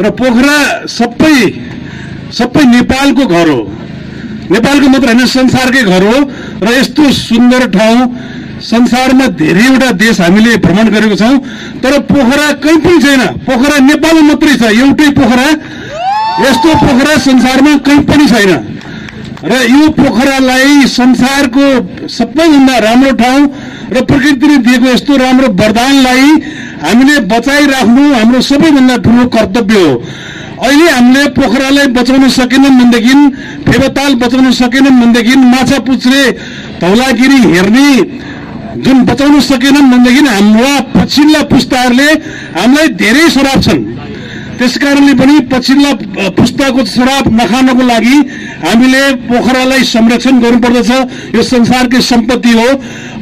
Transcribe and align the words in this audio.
र 0.00 0.10
पोखरा 0.10 0.56
सबै 0.88 1.36
सबै 2.32 2.64
नेपालको 2.64 3.26
घर 3.26 3.48
हो। 3.48 3.60
नेपालको 4.50 4.88
मात्र 4.88 5.08
होइन 5.08 5.26
संसारकै 5.26 5.82
घर 5.82 6.02
हो। 6.02 6.16
र 6.62 6.68
यस्तो 6.78 7.10
सुन्दर 7.12 7.66
ठाउँ 7.76 8.00
संसारमा 8.62 9.26
धेरैवटा 9.36 9.90
देश 9.98 10.20
हामीले 10.20 10.56
भ्रमण 10.64 10.88
गरेको 10.94 11.16
छौँ। 11.16 11.38
तर 11.82 11.98
पोखरा 12.08 12.50
कहीँ 12.62 12.78
पनि 12.80 12.98
छैन। 13.02 13.22
पोखरा 13.46 13.78
नेपालमा 13.86 14.22
मात्रै 14.28 14.54
छ। 14.56 14.62
एउटै 14.72 15.08
पोखरा 15.18 15.48
यस्तो 16.40 16.74
पोखरा 16.80 17.16
संसारमा 17.28 17.76
कहीँ 17.86 18.02
पनि 18.08 18.26
छैन। 18.28 18.52
र 19.44 19.52
यो 19.66 19.88
पोखरालाई 19.98 20.86
संसारको 20.86 21.66
सबैभन्दा 22.08 22.76
राम्रो 22.78 23.12
ठाउँ 23.18 23.40
र 23.92 24.04
प्रकृतिले 24.06 24.56
दिएको 24.62 24.86
यस्तो 24.94 25.16
राम्रो 25.18 25.48
वरदानलाई 25.58 26.28
हामीले 26.82 27.18
बचाइराख्नु 27.32 28.02
हाम्रो 28.14 28.40
सबैभन्दा 28.42 28.96
ठुलो 29.04 29.24
कर्तव्य 29.34 29.80
हो। 29.80 29.94
अहिले 30.62 30.90
हामीले 30.90 31.22
पोखरालाई 31.36 31.86
बचाउन 31.96 32.28
सकेनौँ 32.38 32.70
भनेदेखि 32.70 33.14
फेबताल 33.68 34.14
बचाउन 34.22 34.50
सकेनौँ 34.52 34.92
भनेदेखि 35.00 35.36
माछा 35.36 35.78
पुच्छ्रे 35.86 36.22
धौलागिरी 36.80 37.40
हेर्ने 37.54 37.88
जुन 38.84 39.04
बचाउन 39.04 39.40
सकेनौँ 39.50 39.82
भनेदेखि 39.90 40.26
हाम्रा 40.26 40.72
पछिल्ला 40.94 41.42
पुस्ताहरूले 41.50 42.08
हामीलाई 42.58 42.88
धेरै 43.02 43.28
श्राप 43.30 43.62
छन्। 43.64 43.82
त्यस 44.58 44.76
कारणले 44.78 45.14
पनि 45.18 45.38
पछिल्ला 45.52 45.92
पुस्ताको 46.38 46.84
श्राप 46.86 47.28
नखानको 47.40 47.82
लागि 47.82 48.16
हामीले 48.62 49.00
पोखरालाई 49.28 49.82
संरक्षण 49.84 50.38
गर्नुपर्दछ। 50.40 50.90
यो 51.34 51.42
संसारकै 51.42 52.00
सम्पत्ति 52.00 52.52
हो 52.52 52.68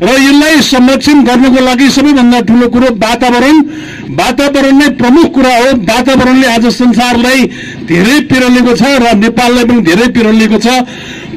र 0.04 0.08
यसलाई 0.20 0.60
संरक्षण 0.64 1.22
गर्नको 1.24 1.60
लागि 1.64 1.88
सबैभन्दा 1.90 2.40
ठुलो 2.48 2.66
कुरो 2.68 2.88
वातावरण। 3.04 3.56
वातावरण 4.20 4.76
नै 4.78 4.88
प्रमुख 5.00 5.26
कुरा 5.34 5.54
हो। 5.56 5.68
वातावरणले 5.90 6.46
आज 6.46 6.66
संसारलाई 6.74 7.40
धेरै 7.88 8.20
पिरलेको 8.30 8.72
छ 8.76 8.82
र 9.00 9.16
नेपाललाई 9.16 9.64
पनि 9.64 9.80
धेरै 9.88 10.08
पिरलेको 10.12 10.58
छ। 10.58 10.68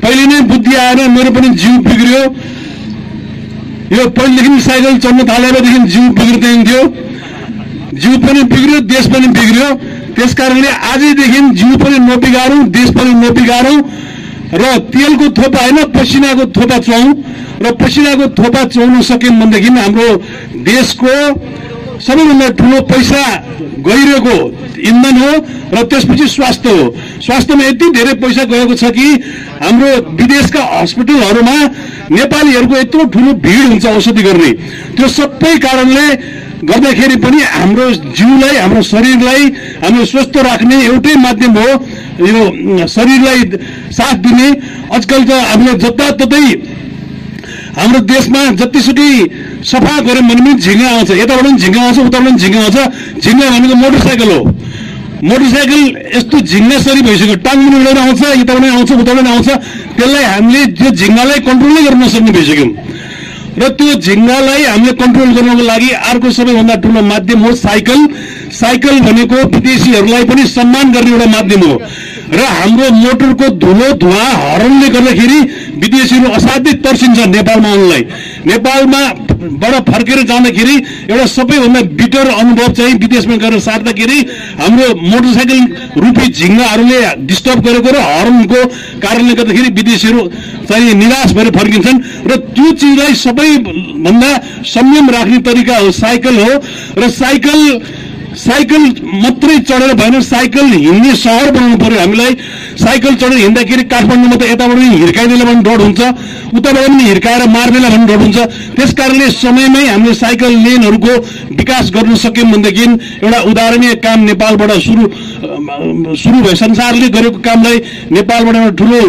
पहिले 0.04 0.26
नै 0.28 0.40
बुद्धि 0.52 0.76
आएर 0.76 1.08
मेरो 1.16 1.32
पनि 1.32 1.50
जिउ 1.62 1.74
बिग्रियो। 1.88 2.22
यो 3.94 4.04
पहिलेदेखि 4.10 4.62
साइकल 4.62 4.98
चढ्न 5.00 5.20
थालेपछि 5.30 5.80
जिउ 5.94 6.04
बिग्रिँदै 6.18 6.64
थियो 6.68 6.84
जिउ 7.94 8.18
पनि 8.26 8.42
बिग्रियो 8.52 8.80
देश 8.92 9.06
पनि 9.14 9.28
बिग्रियो। 9.38 9.68
त्यस 10.16 10.34
कारणले 10.38 10.70
आजैदेखि 10.94 11.40
जिउ 11.60 11.78
पनि 11.84 11.98
नबिगारौँ 12.10 12.64
देश 12.78 12.90
पनि 12.98 13.14
नबिगारौँ 13.24 13.78
र 14.54 14.78
तेलको 14.94 15.30
थोपा 15.38 15.62
होइन 15.62 15.78
पसिनाको 15.94 16.46
थोपा 16.56 16.78
चौँ 16.88 17.08
र 17.62 17.72
पसिनाको 17.82 18.28
थोपा 18.38 18.64
चौन 18.74 19.02
सक्यौँ 19.02 19.34
भनेदेखि 19.40 19.70
हाम्रो 19.78 20.10
देशको 20.70 21.16
सबैभन्दा 22.06 22.50
ठुलो 22.60 22.82
पैसा 22.92 23.24
गइरहेको 23.88 24.36
इन्धन 24.90 25.18
हो 25.18 25.32
र 25.74 25.84
त्यसपछि 25.90 26.28
स्वास्थ्य 26.28 26.70
हो। 26.70 26.84
स्वास्थ्यमा 27.26 27.64
यति 27.64 27.90
धेरै 27.98 28.14
पैसा 28.22 28.44
गएको 28.52 28.76
छ 28.76 28.92
कि 28.98 29.08
हाम्रो 29.64 29.90
विदेशका 30.20 30.62
हस्पिटलहरूमा 30.72 31.58
नेपालीहरूको 32.12 32.76
यत्रो 32.78 33.04
ठुलो 33.14 33.34
भिड 33.46 33.68
हुन्छ 33.68 33.86
औषधि 33.86 34.24
गर्ने। 34.24 34.52
त्यो 34.96 35.08
सबै 35.18 35.54
कारणले 35.66 36.06
गर्दाखेरि 36.70 37.16
पनि 37.24 37.40
हाम्रो 37.44 37.86
जिउलाई 38.18 38.56
हाम्रो 38.64 38.82
शरीरलाई 38.94 39.44
हाम्रो 39.84 40.04
स्वस्थ 40.12 40.36
राख्ने 40.48 40.78
एउटै 40.86 41.16
माध्यम 41.26 41.52
हो। 41.58 41.70
यो 42.24 42.88
शरीरलाई 42.88 43.42
साथ 43.98 44.16
दिने। 44.26 44.48
आजकल 44.96 45.22
त 45.24 45.32
हामीले 45.50 45.74
जताततै 45.84 46.46
हाम्रो 47.78 48.00
देशमा 48.06 48.42
जतिसुकै 48.62 49.12
सफा 49.66 49.94
गऱ्यौँ 50.08 50.26
भने 50.30 50.42
पनि 50.46 50.54
झिङ्गा 50.62 50.88
आउँछ 50.94 51.10
यताबाट 51.22 51.44
पनि 51.44 51.58
झिङ्गा 51.64 51.82
आउँछ 51.84 51.98
उताबाट 52.00 52.28
पनि 52.28 52.38
झिङ्गा 52.44 52.60
आउँछ। 52.64 52.78
झिङ्गा 53.24 53.46
भनेको 53.50 53.76
मोटरसाइकल 53.84 54.32
हो। 54.32 54.42
मोटरसाइकल 55.30 55.82
यस्तो 56.18 56.38
झिङ्गासरी 56.52 57.02
भइसक्यो। 57.08 57.36
टाङ 57.46 57.58
उडेर 57.74 57.98
आउँछ 57.98 58.22
यताबाट 58.42 58.64
आउँछ 58.78 58.92
उताबाट 59.04 59.28
आउँछ। 59.34 59.50
त्यसलाई 59.98 60.24
हामीले 60.34 60.62
त्यो 60.78 60.90
झिङ्गालाई 61.02 61.40
कन्ट्रोलै 61.48 61.82
गर्न 61.88 62.02
नसक्ने 62.04 62.32
भइसक्यौँ। 62.38 62.72
र 63.58 63.68
त्यो 63.78 63.94
झिङ्गालाई 63.96 64.64
हामीले 64.64 64.94
कन्ट्रोल 65.02 65.30
गर्नको 65.36 65.64
लागि 65.64 65.90
अर्को 66.12 66.32
सबैभन्दा 66.38 66.76
ठुलो 66.84 67.02
माध्यम 67.04 67.40
हो 67.46 67.52
साइकल। 67.56 68.08
साइकल 68.60 69.00
भनेको 69.00 69.36
विदेशीहरूलाई 69.54 70.24
पनि 70.30 70.44
सम्मान 70.48 70.92
गर्ने 70.94 71.12
एउटा 71.12 71.26
माध्यम 71.32 71.62
हो। 71.62 71.76
र 72.34 72.42
हाम्रो 72.58 72.90
मोटरको 72.96 73.50
धुलो 73.64 73.92
धुवा 74.02 74.24
हरणले 74.44 74.88
गर्दाखेरि 74.90 75.40
विदेशीहरू 75.82 76.32
असाध्यै 76.32 76.74
तर्सिन्छ 76.86 77.20
नेपालमा 77.28 77.70
आउनलाई 77.70 78.04
नेपालमा 78.46 79.02
बाट 79.62 79.90
फर्केर 79.90 80.20
जाँदाखेरि 80.28 80.76
एउटा 81.10 81.26
सबैभन्दा 81.28 81.82
बिटर 82.00 82.28
अनुभव 82.34 82.72
चाहिँ 82.74 82.94
विदेशमा 82.96 83.36
गएर 83.44 83.60
सार्दाखेरि 83.60 84.20
हाम्रो 84.60 84.88
मोटरसाइकल 85.02 85.60
रूपी 85.98 86.28
झिङ्गाहरूले 86.30 87.00
डिस्टर्ब 87.26 87.66
गरेको 87.68 87.92
र 87.92 88.04
हर्नको 88.04 88.62
कारणले 89.02 89.34
गर्दाखेरि 89.34 89.70
विदेशीहरू 89.80 90.22
चाहिँ 90.70 90.94
निराश 90.96 91.34
भएर 91.34 91.50
फर्किन्छन् 91.58 92.00
र 92.28 92.38
त्यो 92.54 92.72
चिजलाई 92.74 93.14
सबैभन्दा 93.18 94.32
संयम 94.68 95.10
राख्ने 95.10 95.38
तरिका 95.44 95.78
हो 95.78 95.92
साइकल 95.94 96.40
हो 96.40 96.52
र 96.98 97.10
साइकल 97.12 97.60
साइकल 98.34 98.84
मात्रै 99.24 99.58
चढेर 99.70 99.94
भएन 99.94 100.22
साइकल 100.22 100.66
हिँड्ने 100.66 101.14
सहर 101.16 101.52
बनाउनु 101.52 101.78
पर्यो 101.78 102.00
हामीलाई। 102.00 102.34
साइकल 102.82 103.16
चढेर 103.22 103.38
हिँड्दाखेरि 103.38 103.84
काठमाडौँमा 103.94 104.36
त 104.36 104.44
यताबाट 104.52 104.78
पनि 104.78 104.98
हिर्काइदिएला 104.98 105.46
भने 105.46 105.62
डर 105.64 105.82
हुन्छ 105.82 106.02
उताबाट 106.58 106.88
पनि 106.88 107.04
हिर्काएर 107.04 107.48
मार्देला 107.50 107.90
भने 107.90 108.06
डर 108.08 108.20
हुन्छ। 108.24 108.38
त्यस 108.78 108.94
कारणले 108.98 109.30
समयमै 109.32 109.86
हामीले 109.88 110.14
साइकल 110.14 110.52
लेनहरूको 110.66 111.14
विकास 111.62 111.92
गर्न 111.94 112.16
सक्यौँ 112.26 112.52
भनेदेखि 112.52 112.86
एउटा 113.24 113.40
उदाहरणीय 113.52 113.94
काम 114.02 114.20
नेपालबाट 114.30 114.72
सुरु 114.82 115.04
सुरु 116.18 116.38
भयो 116.42 116.56
संसारले 116.56 117.08
गरेको 117.14 117.40
कामलाई 117.46 117.78
नेपालबाट 118.12 118.56
एउटा 118.56 118.74
ठुलो 118.80 119.02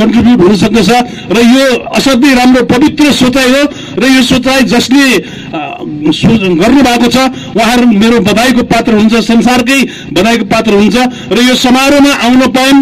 कन्ट्रिब्युट 0.00 0.40
हुन 0.40 0.56
सक्दछ। 0.56 0.90
र 1.36 1.38
यो 1.44 1.64
असाध्यै 1.98 2.34
राम्रो 2.34 2.62
पवित्र 2.72 3.12
सोचाइ 3.12 3.48
हो। 3.50 3.62
र 4.00 4.04
यो 4.16 4.22
सोचाइ 4.22 4.62
जसले 4.72 5.04
अ, 5.50 5.58
सो- 6.14 6.58
गर्नु 6.60 6.82
भएको 6.82 7.06
छ। 7.10 7.16
उहाँहरू 7.58 7.86
मेरो 7.86 8.20
बधाईको 8.20 8.62
पात्र 8.70 8.92
हुन्छ 8.94 9.14
संसारकै 9.14 9.80
बधाईको 10.14 10.44
पात्र 10.46 10.72
हुन्छ 10.74 10.96
र 11.32 11.38
यो 11.42 11.54
समारोहमा 11.54 12.12
आउन 12.26 12.40
पाएँ 12.54 12.78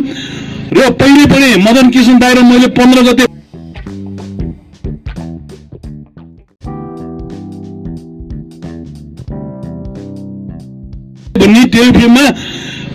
र 0.76 0.90
पहिले 1.00 1.24
पनि 1.32 1.48
मदन 1.64 1.90
किसन 1.90 2.18
र 2.20 2.42
मैले 2.44 2.68
पन्ध्र 2.76 3.02
गते 3.08 3.24
भन्ने 11.38 11.64
टेलिफिल्ममा 11.72 12.24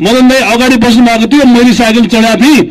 मदन 0.04 0.28
दाई 0.28 0.42
अगाडि 0.54 0.78
बस्नु 0.78 1.04
भएको 1.06 1.28
थियो। 1.32 1.46
मैले 1.46 1.74
साइकल 1.74 2.06
चढाएको 2.14 2.44
थिएँ 2.44 2.62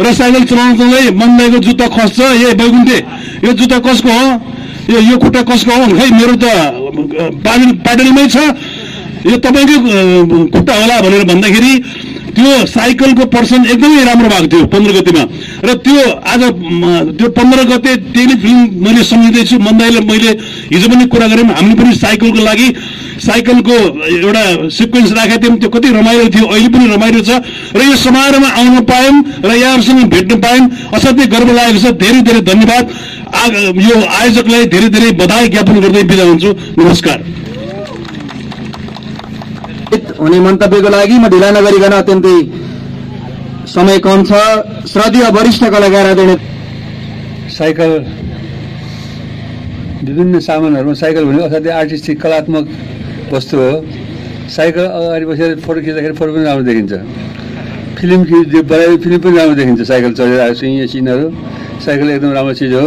र 0.00 0.12
साइकल 0.14 0.44
चलाउँदै 0.44 1.10
मदन 1.20 1.36
दाईको 1.36 1.58
जुत्ता 1.58 1.86
खस्छ। 1.96 2.20
ए 2.20 2.54
बैकुन्ठे 2.54 2.98
यो 3.44 3.52
जुत्ता 3.52 3.78
कसको 3.84 4.08
हो? 4.08 4.55
यो 4.88 5.16
खुट्टा 5.18 5.42
कसको 5.50 5.72
हो 5.72 5.86
खै 5.98 6.08
मेरो 6.14 6.34
त 6.42 6.46
पाटिल 7.86 8.28
छ। 8.28 8.36
यो 9.26 9.36
तपाईँकै 9.42 9.76
खुट्टा 10.54 10.74
होला 10.74 11.00
भनेर 11.02 11.24
भन्दाखेरि 11.26 11.72
त्यो 12.36 12.66
साइकलको 12.68 13.24
पर्सन 13.32 13.64
एकदमै 13.64 14.04
राम्रो 14.04 14.28
भएको 14.28 14.46
थियो 14.52 14.66
पन्ध्र 14.70 14.92
गतिमा। 15.00 15.22
र 15.66 15.74
त्यो 15.82 16.00
आज 16.30 16.42
त्यो 17.18 17.28
पन्ध्र 17.32 17.58
गते 17.72 17.92
टेलिफिल्म 18.12 18.60
मैले 18.84 19.02
सम्झिँदैछु। 19.10 19.56
मन्दाईले 19.58 20.00
मैले 20.04 20.30
हिजो 20.70 20.86
पनि 20.92 21.04
कुरा 21.10 21.26
गरेँ 21.32 21.44
हामीले 21.48 21.74
पनि 21.80 21.92
साइकलको 21.96 22.40
लागि 22.44 22.68
साइकलको 23.26 23.76
एउटा 24.20 24.44
सिक्वेन्स 24.68 25.10
राखेका 25.16 25.36
थियौँ। 25.42 25.56
त्यो 25.64 25.68
कति 25.74 25.88
रमाइलो 25.96 26.28
थियो 26.36 26.46
अहिले 26.46 26.68
पनि 26.76 26.86
रमाइलो 26.94 27.20
छ। 27.24 27.40
र 27.72 27.80
यो 27.88 27.96
समारोहमा 28.04 28.48
आउन 28.52 28.84
पायौँ 28.84 29.16
र 29.42 29.50
यहाँहरूसँग 29.56 30.04
भेट्न 30.12 30.32
पायौँ। 30.44 30.64
असाध्यै 30.92 31.26
गर्व 31.34 31.48
लागेको 31.56 31.80
छ। 31.80 31.86
धेरै 31.96 32.20
धेरै 32.20 32.40
धन्यवाद। 32.52 32.84
यो 33.26 33.96
आयोजकलाई 34.18 34.64
धेरै 34.72 34.88
धेरै 34.94 35.10
बधाई 35.20 35.48
ज्ञापन 35.54 35.76
गर्दै 35.84 36.02
बिदा 36.10 36.24
हुन्छु। 36.30 36.50
नमस्कार। 36.78 37.18
हुने 40.20 40.38
मन्तव्यको 40.46 40.88
लागि 40.96 41.16
म 41.18 41.26
ढिला 41.34 41.48
नगरिकन 41.58 41.92
अत्यन्तै 42.00 42.36
समय 43.74 43.98
कम 44.06 44.18
छ। 44.28 44.30
श्रद्धेय 44.92 45.26
वरिष्ठ 45.36 45.62
कलाकार 45.74 46.06
साइकल 47.56 47.90
विभिन्न 50.06 50.38
सामानहरूमा 50.46 50.94
साइकल 50.94 51.24
भनेको 51.26 51.44
असाध्यै 51.50 51.72
आर्टिस्टिक 51.72 52.16
कलात्मक 52.22 52.64
वस्तु 53.32 53.56
हो। 53.58 53.70
साइकल 54.56 54.84
अगाडि 54.86 55.24
बसेर 55.26 55.50
फोटो 55.66 55.80
खिच्दाखेरि 55.82 56.14
फोटो 56.14 56.30
पनि 56.34 56.44
राम्रो 56.46 56.64
देखिन्छ। 56.70 56.92
फिल्म 57.98 58.20
बनाए 58.70 58.96
फिल्म 59.02 59.18
पनि 59.18 59.36
राम्रो 59.36 59.54
देखिन्छ 59.60 59.80
साइकल 59.82 60.12
चढेर 60.14 60.40
आएको 60.40 60.54
सिन 60.54 60.86
सिनहरू 60.86 61.26
साइकल 61.84 62.06
एकदम 62.10 62.32
राम्रो 62.32 62.54
चिज 62.54 62.72
हो। 62.72 62.86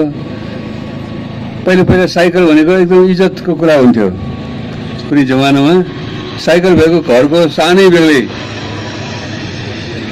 पहिला 1.70 1.84
पहिला 1.86 2.06
साइकल 2.10 2.44
भनेको 2.50 2.74
एकदम 2.82 3.02
इज्जतको 3.14 3.54
कुरा 3.62 3.76
हुन्थ्यो। 3.78 4.10
कुनै 5.06 5.24
जमानामा 5.30 5.74
साइकल 6.42 6.74
भएको 6.82 7.00
घरको 7.06 7.40
सानै 7.54 7.86
बेग्लै 7.94 8.22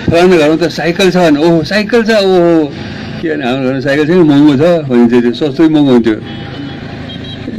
फलाना 0.05 0.35
घरमा 0.37 0.55
त 0.61 0.69
साइकल 0.69 1.07
छ 1.09 1.17
भने 1.17 1.39
ओहो 1.41 1.57
साइकल 1.65 2.01
छ 2.05 2.09
ओहो 2.29 2.69
के 3.17 3.27
भने 3.33 3.43
हाम्रो 3.49 3.65
घरमा 3.69 3.81
साइकल 3.89 4.05
छैन 4.05 4.21
महँगो 4.29 4.53
छ 4.61 4.63
भनिन्थ्यो 4.85 5.19
त्यो 5.25 5.33
सस्तै 5.41 5.67
महँगो 5.73 5.91
हुन्थ्यो। 5.97 6.17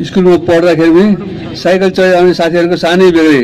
स्कुलमा 0.06 0.36
पढ्दाखेरि 0.46 0.90
पनि 0.94 1.10
साइकल 1.58 1.90
चढेर 1.90 2.14
आउने 2.22 2.34
साथीहरूको 2.38 2.76
सानै 2.78 3.10
बेग्लै 3.18 3.42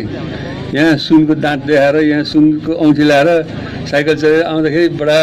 यहाँ 0.79 0.97
सुनको 1.03 1.35
दाँत 1.45 1.61
देखाएर 1.67 1.97
यहाँ 2.15 2.25
सुनको 2.31 2.71
औँठी 2.79 3.05
लगाएर 3.11 3.29
साइकल 3.91 4.15
चलाएर 4.23 4.43
आउँदाखेरि 4.55 4.89
बडा 5.03 5.19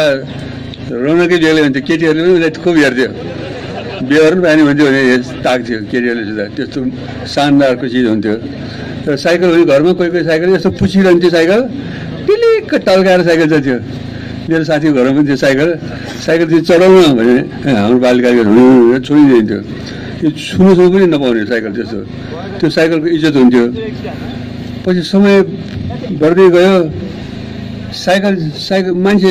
रौनकै 0.92 1.36
बेग्लै 1.40 1.62
हुन्थ्यो। 1.66 1.82
केटीहरूले 1.88 2.20
पनि 2.20 2.32
उसलाई 2.36 2.52
खुब 2.64 2.76
हेर्थ्यो। 2.84 3.10
बिहार 4.08 4.32
पनि 4.34 4.42
पानी 4.42 4.62
हुन्थ्यो 4.68 4.86
भने 4.86 5.02
ताक्थ्यो 5.44 5.78
केटीहरूले 5.90 6.24
सुधा 6.30 6.44
त्यस्तो 6.56 6.78
शानदारको 7.34 7.86
चिज 7.92 8.06
हुन्थ्यो। 8.12 8.34
तर 9.04 9.16
साइकल 9.24 9.48
भने 9.52 9.64
घरमा 9.72 9.92
कोही 9.98 10.10
कोही 10.14 10.24
साइकल 10.30 10.48
यस्तो 10.54 10.70
पुछिरहन्थ्यो 10.80 11.30
साइकल। 11.36 11.60
टिलिक्क 12.26 12.70
टल्काएर 12.86 13.20
साइकल 13.28 13.46
चल्थ्यो 13.52 13.76
मेरो 14.50 14.64
साथीको 14.70 14.94
घरमा 14.98 15.12
पनि 15.16 15.26
थियो 15.28 15.38
साइकल। 15.44 15.68
साइकल 16.26 16.46
चाहिँ 16.50 16.64
चलाउन 16.70 17.12
भने 17.18 17.34
हाम्रो 17.78 17.98
बालिकाले 18.04 18.42
छोडिदिन्थ्यो। 19.06 19.58
त्यो 20.18 20.30
छुनु 20.30 20.70
छुनु 20.76 20.88
पनि 20.94 21.06
नपाउने 21.14 21.44
साइकल 21.52 21.70
त्यस्तो। 21.78 21.98
त्यो 22.58 22.68
साइकलको 22.76 23.06
इज्जत 23.16 23.34
हुन्थ्यो। 23.42 23.64
पछि 24.84 25.02
समय 25.12 25.34
बढ्दै 26.22 26.48
गयो। 26.56 26.74
साइकल 27.92 28.34
साइकल 28.66 28.92
मान्छे 29.04 29.30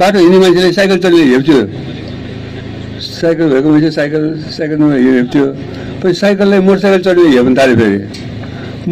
बाटो 0.00 0.18
हिँड्ने 0.18 0.38
मान्छेले 0.38 0.72
साइकल 0.72 0.98
चल्ने 1.04 1.22
हेप्थ्यो। 1.34 1.60
साइकल 3.20 3.48
भएको 3.52 3.68
मान्छे 3.70 3.90
साइकल 3.98 4.24
साइकलमा 4.56 4.94
हेप्थ्यो 4.94 5.44
पछि 6.02 6.14
साइकललाई 6.22 6.60
मोटरसाइकल 6.68 7.00
चढ्ने 7.06 7.28
हेप्न 7.36 7.54
थाल्यो 7.58 7.76
फेरि। 7.80 7.98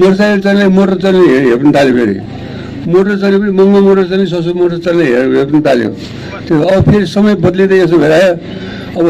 मोटरसाइकल 0.01 0.41
चल्ने 0.47 0.67
मोटर 0.77 0.95
चल्ने 1.05 1.25
हे- 1.33 1.45
हेप्न 1.51 1.73
थाल्यो 1.77 1.95
फेरि। 1.99 2.17
मोटर 2.93 3.15
चल्ने 3.23 3.39
पनि 3.43 3.51
महँगो 3.59 3.81
मोटर 3.87 4.05
चल्ने 4.11 4.27
सस्तो 4.33 4.55
मोटर 4.61 4.79
चल्ने 4.87 5.05
हे- 5.05 5.37
हेप्न 5.39 5.61
थाल्यो 5.67 5.91
त्यो 6.47 6.57
अब 6.75 6.83
फेरि 6.91 7.07
समय 7.15 7.35
बद्लिँदै 7.45 7.77
यसो 7.83 7.97
भएर 7.99 8.13
अब 8.99 9.07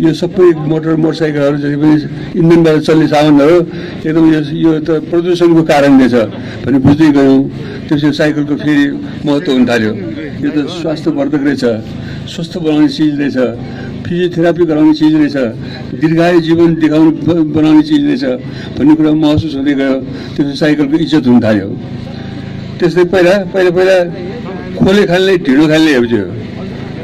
यो 0.00 0.12
सबै 0.14 0.46
मोटर 0.70 0.94
मोटरसाइकलहरू 1.04 1.56
जति 1.62 1.76
पनि 1.82 1.94
इन्धनबाट 2.40 2.76
चल्ने 2.88 3.06
सामानहरू 3.12 3.56
एकदम 4.08 4.24
यो 4.34 4.40
यो 4.64 4.72
त 4.86 4.90
प्रदूषणको 5.10 5.62
कारणले 5.70 6.06
छ 6.08 6.14
भने 6.64 6.78
बुझ्दै 6.86 7.08
गयौँ। 7.18 7.38
त्यसपछि 7.88 8.12
साइकलको 8.20 8.54
फेरि 8.62 8.84
महत्त्व 9.26 9.52
हुन 9.52 9.64
थाल्यो। 9.70 9.92
यो 10.44 10.50
त 10.54 10.58
स्वास्थ्यवर्धक 10.78 11.42
रहेछ 11.48 11.64
स्वस्थ 12.34 12.52
बनाउने 12.62 12.88
चिज 12.96 13.12
रहेछ। 13.20 13.36
फिजियोथेरापी 14.08 14.64
गराउने 14.64 14.92
चिज 14.96 15.14
रहेछ 15.20 15.36
दीर्घायु 16.00 16.40
जीवन 16.48 16.68
देखाउने 16.80 17.12
बनाउने 17.52 17.82
चिज 17.88 18.02
रहेछ 18.08 18.24
भन्ने 18.80 18.94
कुरा 18.96 19.12
महसुस 19.20 19.54
हुँदै 19.60 19.74
गयो। 19.76 19.94
त्यसपछि 20.34 20.56
साइकलको 20.56 20.96
इज्जत 21.04 21.26
हुन 21.28 21.38
थाल्यो। 21.44 21.68
त्यस्तै 22.80 23.04
पहिला 23.12 23.34
पहिला 23.52 23.70
पहिला 23.76 23.96
खोले 24.80 25.02
खानले 25.10 25.32
ढिँडो 25.44 25.64
खानले 25.68 25.90
हेप्थ्यो। 25.96 26.24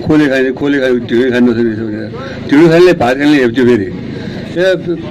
खोले 0.04 0.24
खाने 0.32 0.50
खोले 0.56 0.76
खाने 0.80 0.98
ढिँडो 1.10 1.26
खानु 1.32 1.46
नसक्ने 1.52 1.72
रहेछ 1.76 1.80
भनेर 1.84 2.08
ढिँडो 2.48 2.66
खानले 2.72 2.92
भात 3.02 3.14
खानले 3.20 3.36
हेप्थ्यो 3.44 3.64
फेरि। 3.68 3.88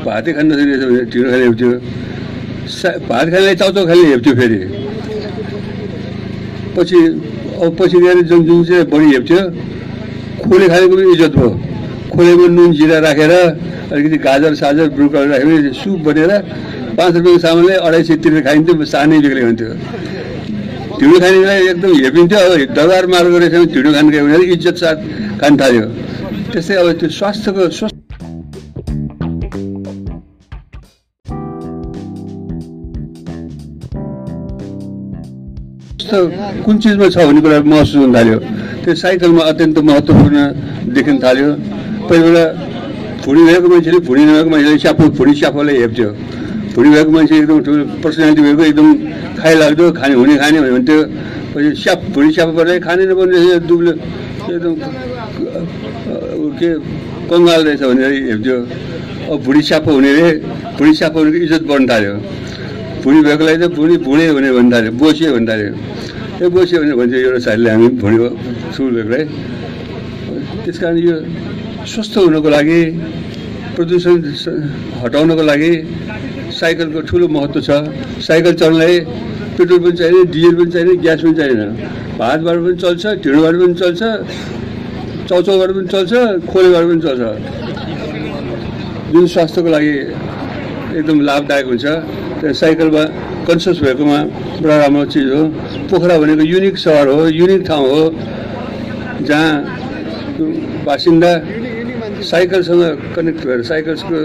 भातै 0.06 0.32
खानु 0.34 0.50
नसक्ने 0.50 0.74
रहेछ 0.74 0.84
भनेर 0.90 1.06
ढिँडो 1.14 1.30
खानले 1.30 1.46
हेप्थ्यो। 1.46 1.72
सा 2.78 2.90
भात 3.10 3.26
खानले 3.34 3.54
चाउचाउ 3.62 3.86
खानले 3.90 4.08
हेप्थ्यो 4.14 4.34
फेरि। 4.40 4.60
पछि 6.74 6.98
अब 7.64 7.72
पछि 7.80 7.98
गएर 8.02 8.18
जुन 8.30 8.42
जुन 8.48 8.60
चाहिँ 8.66 8.86
बढी 8.90 9.08
हेप्थ्यो। 9.14 9.42
खोले 10.44 10.66
खानेको 10.72 10.96
पनि 10.98 11.12
इज्जत 11.14 11.36
भयो। 11.38 11.52
खोलेमा 12.14 12.48
नुन 12.56 12.70
जिरा 12.78 12.98
राखेर 13.06 13.32
अलिकति 13.92 14.18
गाजर 14.26 14.54
साजर 14.62 14.88
ब्रुकहरू 14.96 15.28
राखेर 15.32 15.74
सुप 15.82 16.00
बनेर 16.06 16.32
पाँच 16.98 17.12
रुपियाँको 17.16 17.40
सामानले 17.46 17.76
अढाई 17.88 18.04
सय 18.08 18.16
तिरेर 18.24 18.42
खाइन्थ्यो 18.48 18.86
सानै 18.94 19.18
बेग्लै 19.24 19.44
हुन्थ्यो। 19.44 19.70
ढिँडो 21.00 21.18
खानेलाई 21.20 21.68
एकदम 21.74 21.92
हेपिन्थ्यो 22.06 22.40
अब 22.40 22.52
दरबार 22.78 23.04
मार्ग 23.14 23.34
रहेछ 23.36 23.54
भने 23.54 23.66
ढिँडो 23.74 23.90
खानु 23.94 24.10
गयो 24.14 24.24
भने 24.26 24.46
इज्जत 24.54 24.76
साथ 24.84 24.98
खान 25.42 25.54
थाल्यो। 25.62 25.86
त्यस्तै 26.54 26.76
अब 26.82 26.88
त्यो 27.00 27.10
स्वास्थ्यको 27.18 27.64
स्वस्थ 27.78 27.98
स्वास्थ्य 36.04 36.62
कुन 36.66 36.76
चिजमा 36.78 37.08
छ 37.10 37.18
भन्ने 37.28 37.42
कुरा 37.42 37.58
महसुस 37.74 37.96
हुन 37.96 38.12
थाल्यो। 38.16 38.38
त्यो 38.86 38.94
साइकलमा 39.02 39.44
अत्यन्त 39.52 39.78
महत्त्वपूर्ण 39.90 40.38
देखिन 40.96 41.18
थाल्यो। 41.24 41.50
भुँडी 42.14 43.42
भएको 43.44 43.68
मान्छेले 43.70 44.00
भुँडी 44.00 44.24
नभएको 44.26 44.50
मान्छेले 44.50 44.78
स्यापो 44.78 45.04
भुँडी 45.16 45.34
स्यापोलाई 45.34 45.78
हेप्थ्यो 45.80 46.10
भुँडी 46.76 46.90
भएको 46.90 47.12
मान्छे 47.12 47.36
एकदम 47.38 47.60
ठुलो 47.64 47.84
पर्सनालिटी 48.04 48.42
भएको 48.44 48.64
एकदम 48.64 48.88
खाइलाग्दो 49.40 49.92
खाने 49.94 50.14
हुने 50.14 50.36
खाने 50.38 50.60
भन्यो 50.62 50.74
भने 50.74 50.96
पछि 51.54 51.70
स्याप 51.82 52.00
भुँडी 52.14 52.32
स्यापोबाट 52.34 52.68
खाने 52.84 53.04
नपर्ने 53.06 53.38
रहेछ 53.38 53.62
दुब्लो 53.64 53.92
एकदम 54.46 54.74
के 56.60 56.70
कङ्गाल 57.30 57.60
रहेछ 57.66 57.82
भनेर 57.82 58.12
हेप्थ्यो 58.30 58.58
अब 59.32 59.38
भुँडी 59.40 59.62
स्यापो 59.64 59.92
हुने 59.92 60.12
रे 60.14 60.30
भुँडी 60.78 60.94
स्यापो 60.94 61.18
हुनेको 61.20 61.38
इज्जत 61.46 61.64
बढ्न 61.70 61.86
थाल्यो 61.90 62.14
भुँडी 63.04 63.20
भएकोलाई 63.24 63.58
त 63.58 63.64
भुँडी 63.72 63.96
भुँडे 64.04 64.26
भने 64.36 64.52
भन्न 64.52 64.72
थाल्यो 64.74 64.92
बोसियो 64.94 65.30
भन्न 65.34 65.48
थाल्यो 65.50 65.72
ए 66.42 66.50
बोसियो 66.50 66.78
भने 66.82 66.94
भन्छ 67.00 67.14
एउटा 67.16 67.40
साथीले 67.46 67.70
हामी 67.72 67.88
भुँडी 68.02 68.18
सुल 68.76 68.92
भएकोलाई 68.98 69.24
त्यस 70.64 70.78
कारण 70.80 70.98
यो 71.00 71.16
स्वस्थ 71.92 72.16
हुनको 72.18 72.50
लागि 72.50 72.82
प्रदूषण 73.76 74.16
हटाउनको 75.04 75.44
लागि 75.52 75.74
साइकलको 76.60 77.00
ठुलो 77.10 77.28
महत्त्व 77.36 77.60
छ। 77.68 77.70
साइकल 78.24 78.54
चल्नलाई 78.62 79.00
पेट्रोल 79.58 79.80
पनि 79.84 79.92
चाहिने 80.00 80.22
डिजल 80.34 80.54
पनि 80.60 80.72
चाहिने 80.74 80.94
ग्यास 81.04 81.20
पनि 81.24 81.34
चाहिएन 81.40 81.72
भातबाट 82.20 82.58
पनि 82.64 82.76
चल्छ 82.84 83.04
ढिँडोबाट 83.24 83.56
पनि 83.62 83.74
चल्छ 83.82 84.02
चाउचाउबाट 85.30 85.70
पनि 85.76 85.88
चल्छ 85.94 86.12
खोलेबाट 86.52 86.84
पनि 86.90 87.02
चल्छ। 87.06 87.22
जुन 89.14 89.26
स्वास्थ्यको 89.34 89.70
लागि 89.76 89.94
एकदम 90.98 91.18
लाभदायक 91.28 91.66
हुन्छ 91.72 91.86
त्यो 92.40 92.54
साइकलमा 92.62 93.04
कन्सियस 93.48 93.78
भएकोमा 93.84 94.20
बडा 94.64 94.76
राम्रो 94.84 95.06
चिज 95.14 95.28
हो। 95.36 95.42
पोखरा 95.90 96.16
भनेको 96.22 96.44
युनिक 96.54 96.76
सहर 96.86 97.08
हो 97.12 97.20
युनिक 97.40 97.62
ठाउँ 97.68 97.88
हो 97.92 98.04
जहाँ 99.28 99.52
बासिन्दा 100.86 101.32
साइकलसँग 102.32 102.84
कनेक्ट 103.16 103.42
भएर 103.48 103.62
साइकल्सको 103.72 104.18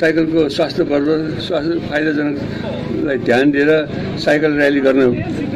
साइकलको 0.00 0.40
स्वास्थ्यवर्ध 0.56 1.08
स्वास्थ्य 1.46 1.78
फाइदाजनकलाई 1.90 3.18
ध्यान 3.28 3.50
दिएर 3.54 3.70
साइकल 4.24 4.52
र्याली 4.60 4.80
गर्न 4.86 5.00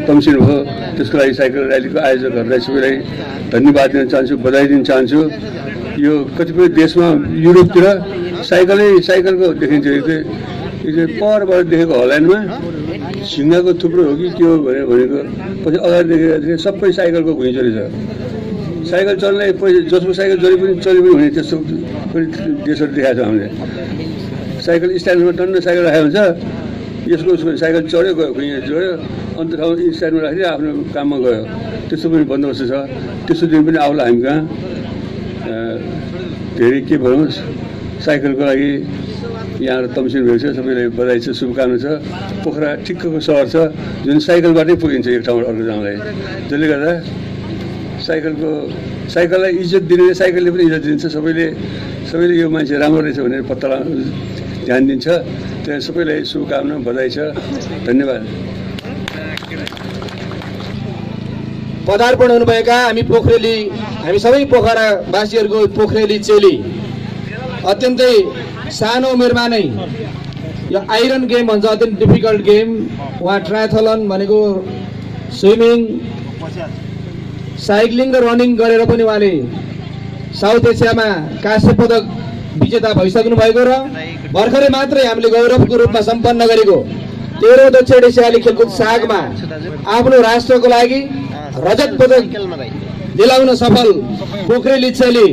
तम्सिनु 0.07 0.41
भयो 0.41 0.59
त्यसको 0.97 1.17
लागि 1.19 1.35
साइकल 1.41 1.63
र्यालीको 1.71 1.99
आयोजकहरूलाई 2.09 2.61
सबैलाई 2.67 2.97
धन्यवाद 3.53 3.91
दिन 3.91 4.09
चाहन्छु 4.13 4.37
बधाई 4.47 4.67
दिन 4.73 4.83
चाहन्छु। 4.89 5.21
यो 6.05 6.13
कतिपय 6.39 6.69
देशमा 6.81 7.09
युरोपतिर 7.45 7.87
साइकलै 8.51 8.89
साइकलको 9.11 9.47
देखिन्छ 9.61 9.87
यो 9.87 10.01
चाहिँ 10.07 11.07
परबाट 11.21 11.65
देखेको 11.73 11.95
हल्यान्डमा 12.03 12.39
झिङ्गाको 13.31 13.73
थुप्रो 13.83 14.03
हो 14.09 14.15
कि 14.17 14.29
के 14.39 14.45
हो 14.45 14.55
भनेर 14.65 14.85
भनेको 14.91 15.19
पछि 15.65 15.79
अगाडि 15.87 16.09
देखेर 16.09 16.57
सबै 16.65 16.93
साइकलको 16.99 17.33
घुइँचो 17.35 17.61
रहेछ। 17.67 18.20
साइकल 18.91 19.17
चल्ने 19.23 19.47
पैसा 19.55 19.81
जसको 19.89 20.13
साइकल 20.13 20.37
जहिले 20.43 20.57
पनि 20.63 20.75
चले 20.83 21.01
पनि 21.01 21.11
हुने 21.15 21.29
त्यस्तो 21.31 21.57
पनि 22.11 22.25
देशहरू 22.67 22.93
देखाएको 22.93 23.15
छ 23.15 23.27
हामीले 23.27 23.49
साइकल 24.61 24.89
स्ट्यान्डमा 24.99 25.33
टन्न 25.39 25.61
साइकल 25.63 25.83
राखेको 25.87 26.05
हुन्छ 26.07 26.19
यसको 27.07 27.31
उसको 27.33 27.51
साइकल 27.57 27.83
चढ्यो 27.87 28.13
गयो 28.15 28.33
खुइँ 28.35 28.51
जोड्यो 28.67 28.93
अन्त 29.41 29.53
ठाउँ 29.57 29.73
स्ट्यान्डमा 29.91 30.21
राखेर 30.27 30.45
आफ्नो 30.49 30.71
काममा 30.91 31.17
गयो 31.25 31.43
त्यस्तो 31.89 32.07
पनि 32.11 32.25
बन्दोबस्त 32.33 32.63
छ 32.67 32.73
त्यस्तो 33.27 33.47
दिन 33.53 33.63
पनि 33.67 33.79
आउला 33.79 34.03
हामी 34.05 34.21
कहाँ 34.21 34.41
धेरै 36.59 36.81
के 36.83 36.97
भनौँ 36.99 37.29
साइकलको 38.01 38.43
लागि 38.43 38.71
यहाँ 39.61 39.89
तम्सिन 39.93 40.21
भएको 40.27 40.39
छ 40.41 40.47
सबैलाई 40.57 40.87
बधाई 40.93 41.19
छ 41.21 41.29
शुभकामना 41.33 41.77
छ 41.79 41.87
पोखरा 42.43 42.71
ठिक्कको 42.85 43.19
सहर 43.21 43.47
छ 43.49 43.57
जुन 44.05 44.19
साइकलबाटै 44.19 44.75
पुगिन्छ 44.83 45.07
एक 45.11 45.23
ठाउँबाट 45.27 45.47
अर्को 45.47 45.63
त्यसले 46.49 46.67
गर्दा 46.69 46.93
साइकलको 48.07 48.51
साइकललाई 49.15 49.53
इज्जत 49.63 49.83
दिने 49.91 50.07
साइकलले 50.15 50.51
पनि 50.51 50.63
इज्जत 50.69 50.83
दिन्छ। 50.87 51.05
सबैले 51.17 51.47
सबैले 52.11 52.35
यो 52.41 52.49
मान्छे 52.51 52.77
राम्रो 52.83 53.01
रहेछ 53.01 53.19
भनेर 53.21 53.43
पत्ता 53.51 53.67
ला 53.69 53.79
ध्यान 54.67 54.83
दिन्छ। 54.87 55.07
त्यहाँ 55.65 55.81
सबैलाई 55.87 56.25
शुभकामना 56.25 56.75
बधाई 56.87 57.09
छ। 57.11 57.19
धन्यवाद। 57.87 58.23
पदार्पण 61.89 62.31
हुनुभएका 62.31 62.77
हामी 62.87 63.03
पोखरेली 63.11 63.57
हामी 64.05 64.19
सबै 64.19 64.45
पोखरावासीहरूको 64.53 65.61
पोखरेली 65.77 66.19
चेली। 66.29 66.55
अत्यन्तै 67.73 68.15
सानो 68.79 69.09
उमेरमा 69.13 69.47
नै 69.49 69.65
यो 70.73 70.81
आइरन 70.97 71.23
गेम 71.27 71.47
भन्छ 71.47 71.65
अत्यन्त 71.67 71.99
डिफिकल्ट 71.99 72.41
गेम 72.43 72.69
उहाँ 73.23 73.41
ट्राथलन 73.49 74.01
भनेको 74.09 74.41
स्विमिङ 75.39 75.79
साइक्लिङ 77.67 78.09
र 78.15 78.23
रनिङ 78.27 78.51
गरेर 78.61 78.83
पनि 78.91 79.03
उहाँले 79.03 79.33
साउथ 80.41 80.65
एसियामा 80.73 81.09
काँस्य 81.45 81.73
पदक 81.81 82.05
विजेता 82.63 82.91
भइसक्नु 82.99 83.37
भएको 83.43 83.63
र 83.69 83.73
भर्खरै 84.37 84.69
मात्रै 84.77 85.05
हामीले 85.07 85.29
गौरवको 85.37 85.75
रूपमा 85.83 86.01
सम्पन्न 86.11 86.47
गरेको 86.53 86.77
तेह्रौँ 87.41 87.71
दक्षिण 87.77 88.05
एसियाली 88.09 88.41
खेलकुद 88.45 88.71
सागमा 88.79 89.21
आफ्नो 89.97 90.21
राष्ट्रको 90.29 90.69
लागि 90.77 91.01
रजत 91.67 91.93
पदक 92.01 92.25
दिलाउन 93.19 93.55
सफल 93.63 93.89
पोखरेली 94.49 94.91
चेली 95.01 95.29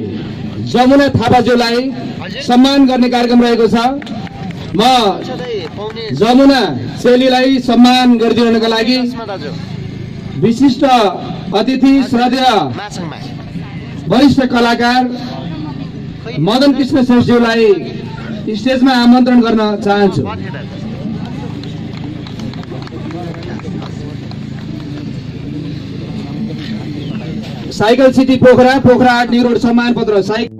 जमुना 0.73 1.07
थापाज्यूलाई 1.17 1.81
सम्मान 2.47 2.87
गर्ने 2.87 3.09
कार्यक्रम 3.09 3.43
रहेको 3.43 3.67
छ। 3.73 3.77
म 4.75 4.81
जमुना 6.21 6.61
चेलीलाई 7.01 7.57
सम्मान 7.67 8.17
गरिदिनुका 8.17 8.67
लागि 8.75 8.97
विशिष्ट 10.41 10.83
अतिथि 10.83 11.91
श्रद्धेय 12.09 12.47
वरिष्ठ 14.09 14.41
कलाकार 14.51 15.09
मदन 16.39 16.73
कृष्ण 16.73 17.03
श्रेष्ठज्यूलाई 17.03 17.65
स्टेजमा 18.55 18.93
आमन्त्रण 19.03 19.41
गर्न 19.41 19.61
चाहन्छु। 19.85 20.23
साइकल 27.73 28.11
सिटी 28.11 28.35
पोखरा 28.37 28.77
पोखरा 28.79 29.11
आठ 29.13 29.33
रोड 29.33 29.57
सम्मान 29.57 29.93
पत्र 29.93 30.21
साइकल 30.23 30.56